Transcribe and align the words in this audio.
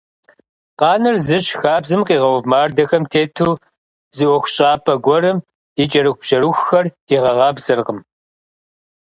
Къанэр 0.79 1.15
зыщ- 1.25 1.45
хабзэм 1.61 2.01
къигъэув 2.07 2.43
мардэхэм 2.51 3.03
тету 3.11 3.53
зы 4.15 4.23
ӀуэхущӀапӀэ 4.29 4.93
гуэрым 5.05 5.37
и 5.81 5.83
кӀэрыхубжьэрыхухэр 5.91 6.85
игъэкъабзэркъым! 7.13 7.99